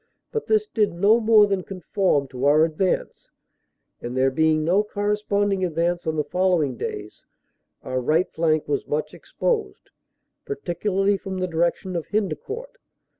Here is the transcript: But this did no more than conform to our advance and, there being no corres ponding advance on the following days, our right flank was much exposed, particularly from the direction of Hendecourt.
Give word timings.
But 0.31 0.47
this 0.47 0.65
did 0.65 0.93
no 0.93 1.19
more 1.19 1.45
than 1.45 1.61
conform 1.61 2.27
to 2.29 2.45
our 2.45 2.63
advance 2.65 3.29
and, 4.01 4.17
there 4.17 4.31
being 4.31 4.63
no 4.65 4.83
corres 4.83 5.23
ponding 5.23 5.63
advance 5.63 6.07
on 6.07 6.15
the 6.15 6.23
following 6.23 6.75
days, 6.75 7.27
our 7.83 8.01
right 8.01 8.27
flank 8.27 8.67
was 8.67 8.87
much 8.87 9.13
exposed, 9.13 9.91
particularly 10.43 11.17
from 11.17 11.37
the 11.37 11.45
direction 11.45 11.95
of 11.95 12.07
Hendecourt. 12.07 12.79